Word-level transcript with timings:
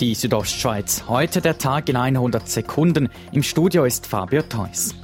Die 0.00 0.14
Südostschweiz. 0.14 1.04
Heute 1.08 1.40
der 1.40 1.56
Tag 1.56 1.88
in 1.88 1.96
100 1.96 2.46
Sekunden. 2.46 3.08
Im 3.32 3.42
Studio 3.42 3.84
ist 3.84 4.06
Fabio 4.06 4.42
Theus. 4.42 4.94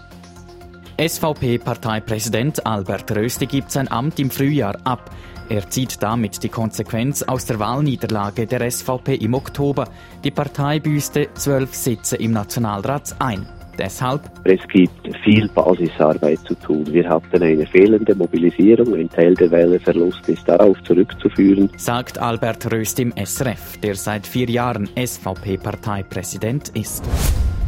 SVP-Parteipräsident 1.00 2.66
Albert 2.66 3.10
Rösti 3.12 3.46
gibt 3.46 3.72
sein 3.72 3.90
Amt 3.90 4.20
im 4.20 4.30
Frühjahr 4.30 4.76
ab. 4.84 5.10
Er 5.48 5.70
zieht 5.70 6.02
damit 6.02 6.42
die 6.42 6.50
Konsequenz 6.50 7.22
aus 7.22 7.46
der 7.46 7.58
Wahlniederlage 7.58 8.46
der 8.46 8.70
SVP 8.70 9.14
im 9.14 9.32
Oktober. 9.32 9.88
Die 10.24 10.30
Partei 10.30 10.78
büßte 10.78 11.30
zwölf 11.32 11.74
Sitze 11.74 12.16
im 12.16 12.32
Nationalrat 12.32 13.16
ein. 13.18 13.48
Deshalb? 13.78 14.22
Es 14.44 14.60
gibt 14.68 15.16
viel 15.24 15.48
Basisarbeit 15.48 16.40
zu 16.40 16.54
tun. 16.54 16.86
Wir 16.90 17.08
hatten 17.08 17.42
eine 17.42 17.66
fehlende 17.66 18.14
Mobilisierung. 18.14 18.94
Ein 18.94 19.08
Teil 19.08 19.34
der 19.34 19.50
Wählerverlust 19.50 20.28
ist 20.28 20.48
darauf 20.48 20.76
zurückzuführen, 20.84 21.70
sagt 21.76 22.18
Albert 22.18 22.72
Röst 22.72 23.00
im 23.00 23.12
SRF, 23.12 23.78
der 23.78 23.94
seit 23.94 24.26
vier 24.26 24.48
Jahren 24.48 24.88
SVP-Parteipräsident 24.96 26.70
ist. 26.70 27.04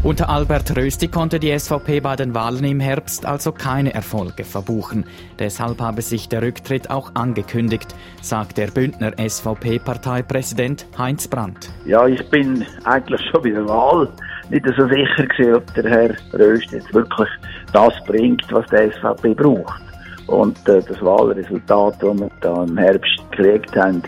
Unter 0.04 0.28
Albert 0.28 0.76
Rösti 0.76 1.08
konnte 1.08 1.40
die 1.40 1.58
SVP 1.58 2.00
bei 2.00 2.14
den 2.14 2.34
Wahlen 2.34 2.62
im 2.64 2.78
Herbst 2.78 3.24
also 3.24 3.52
keine 3.52 3.94
Erfolge 3.94 4.44
verbuchen. 4.44 5.06
Deshalb 5.38 5.80
habe 5.80 6.02
sich 6.02 6.28
der 6.28 6.42
Rücktritt 6.42 6.90
auch 6.90 7.14
angekündigt, 7.14 7.94
sagt 8.20 8.58
der 8.58 8.66
Bündner 8.66 9.12
SVP-Parteipräsident 9.16 10.84
Heinz 10.98 11.26
Brandt. 11.26 11.70
Ja, 11.86 12.06
ich 12.06 12.22
bin 12.28 12.66
eigentlich 12.84 13.22
schon 13.30 13.44
bei 13.44 13.48
der 13.48 13.66
Wahl 13.66 14.10
nicht 14.50 14.66
so 14.66 14.86
sicher 14.88 15.26
gewesen, 15.26 15.54
ob 15.54 15.72
der 15.72 15.90
Herr 15.90 16.10
Röst 16.34 16.70
jetzt 16.72 16.92
wirklich 16.92 17.30
das 17.72 17.94
bringt, 18.04 18.44
was 18.50 18.66
der 18.66 18.92
SVP 18.92 19.32
braucht. 19.32 19.80
Und 20.26 20.56
äh, 20.68 20.82
das 20.82 21.00
Wahlresultat, 21.02 22.02
das 22.02 22.18
wir 22.18 22.30
da 22.40 22.64
im 22.64 22.76
Herbst 22.78 23.22
gekriegt 23.30 23.76
haben, 23.76 24.02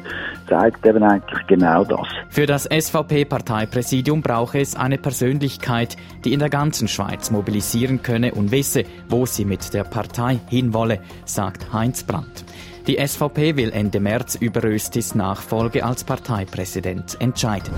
zeigt 0.48 0.86
eben 0.86 1.02
eigentlich 1.02 1.46
genau 1.46 1.84
das. 1.84 2.06
Für 2.30 2.46
das 2.46 2.64
SVP-Parteipräsidium 2.64 4.22
brauche 4.22 4.60
es 4.60 4.76
eine 4.76 4.98
Persönlichkeit, 4.98 5.96
die 6.24 6.32
in 6.32 6.38
der 6.38 6.50
ganzen 6.50 6.88
Schweiz 6.88 7.30
mobilisieren 7.30 8.02
könne 8.02 8.32
und 8.32 8.50
wisse, 8.50 8.84
wo 9.08 9.26
sie 9.26 9.44
mit 9.44 9.74
der 9.74 9.84
Partei 9.84 10.38
hinwolle, 10.48 11.00
sagt 11.24 11.72
Heinz 11.72 12.04
Brandt. 12.04 12.44
Die 12.86 13.04
SVP 13.04 13.56
will 13.56 13.72
Ende 13.72 13.98
März 13.98 14.36
über 14.36 14.62
Röstis 14.62 15.16
Nachfolge 15.16 15.84
als 15.84 16.04
Parteipräsident 16.04 17.16
entscheiden. 17.20 17.72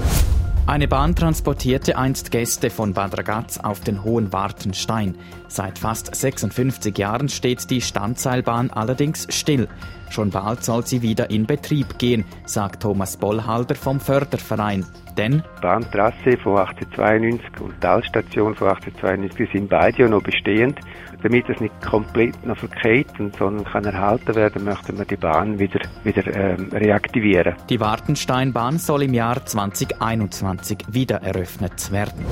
Eine 0.69 0.87
Bahn 0.87 1.17
transportierte 1.17 1.97
einst 1.97 2.31
Gäste 2.31 2.69
von 2.69 2.93
Bad 2.93 3.17
Ragaz 3.17 3.57
auf 3.57 3.81
den 3.81 4.05
Hohen 4.05 4.35
Wartenstein. 4.35 5.17
Seit 5.49 5.79
fast 5.79 6.15
56 6.15 6.99
Jahren 6.99 7.31
steht 7.31 7.71
die 7.71 7.81
Standseilbahn 7.81 8.71
allerdings 8.71 9.27
still. 9.31 9.67
Schon 10.11 10.29
bald 10.29 10.63
soll 10.63 10.87
sie 10.87 11.01
wieder 11.01 11.31
in 11.31 11.47
Betrieb 11.47 11.99
gehen, 11.99 12.27
sagt 12.45 12.83
Thomas 12.83 13.17
Bollhalder 13.17 13.77
vom 13.77 13.99
Förderverein. 13.99 14.85
Denn 15.17 15.43
Bahntrasse 15.61 16.37
von 16.43 16.59
1892 16.59 17.61
und 17.61 17.81
Talstation 17.81 18.55
von 18.55 18.69
1892 18.69 19.49
sind 19.53 19.69
beide 19.69 20.03
ja 20.03 20.09
noch 20.09 20.23
bestehend. 20.23 20.79
Damit 21.21 21.49
es 21.49 21.61
nicht 21.61 21.75
komplett 21.85 22.47
noch 22.47 22.57
verkehrt, 22.57 23.09
sondern 23.37 23.65
kann 23.65 23.85
erhalten 23.85 24.37
werden, 24.37 24.65
möchten 24.65 24.97
wir 24.97 25.05
die 25.05 25.17
Bahn 25.17 25.59
wieder, 25.59 25.81
wieder 26.05 26.25
ähm, 26.33 26.69
reaktivieren. 26.73 27.57
Die 27.69 27.81
Wartensteinbahn 27.81 28.79
soll 28.79 29.03
im 29.03 29.15
Jahr 29.15 29.45
2021 29.45 30.58
wieder 30.89 31.23
eröffnet 31.23 31.91
werden. 31.91 32.25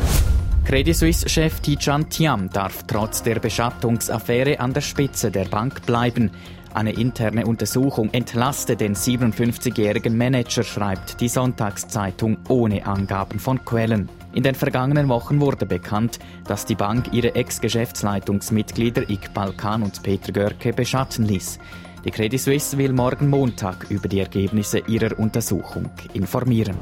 Credit 0.65 0.97
Suisse-Chef 0.97 1.61
Tijan 1.61 2.11
Tiam 2.11 2.51
darf 2.51 2.85
trotz 2.89 3.23
der 3.23 3.39
Beschattungsaffäre 3.39 4.59
an 4.59 4.73
der 4.73 4.81
Spitze 4.81 5.31
der 5.31 5.45
Bank 5.45 5.87
bleiben. 5.87 6.33
Eine 6.75 6.93
interne 6.93 7.47
Untersuchung 7.47 8.11
entlaste 8.13 8.77
den 8.77 8.95
57-jährigen 8.97 10.17
Manager, 10.17 10.65
schreibt 10.65 11.21
die 11.21 11.29
Sonntagszeitung 11.29 12.39
ohne 12.49 12.85
Angaben 12.85 13.39
von 13.39 13.65
Quellen. 13.65 14.09
In 14.35 14.43
den 14.43 14.55
vergangenen 14.55 15.09
Wochen 15.09 15.41
wurde 15.41 15.65
bekannt, 15.65 16.19
dass 16.47 16.67
die 16.67 16.75
Bank 16.75 17.13
ihre 17.13 17.35
Ex-Geschäftsleitungsmitglieder 17.35 19.09
Iqbal 19.09 19.53
Khan 19.53 19.83
und 19.83 20.03
Peter 20.03 20.33
Görke 20.33 20.73
beschatten 20.75 21.25
ließ. 21.25 21.59
Die 22.07 22.13
Credit 22.13 22.41
Suisse 22.41 22.79
will 22.79 22.93
morgen 22.93 23.29
Montag 23.29 23.91
über 23.91 24.07
die 24.07 24.21
Ergebnisse 24.21 24.79
ihrer 24.79 25.19
Untersuchung 25.19 25.91
informieren. 26.15 26.77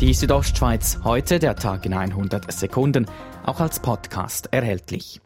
Die 0.00 0.12
Südostschweiz 0.12 0.98
heute, 1.04 1.38
der 1.38 1.54
Tag 1.54 1.86
in 1.86 1.94
100 1.94 2.50
Sekunden, 2.50 3.06
auch 3.44 3.60
als 3.60 3.78
Podcast 3.78 4.48
erhältlich. 4.50 5.20